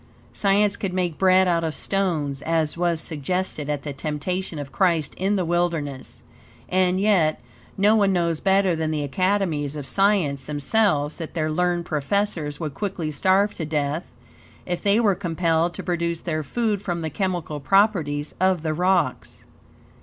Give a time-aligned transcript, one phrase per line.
[0.33, 5.13] Science could make bread out of stones, as was suggested at the temptation of Christ
[5.13, 6.23] in the wilderness.
[6.67, 7.39] And yet,
[7.77, 12.73] no one knows better than the academies of Science, themselves, that their learned professors would
[12.73, 14.11] quickly starve to death,
[14.65, 19.43] if they were compelled to produce their food from the chemical properties of the rocks.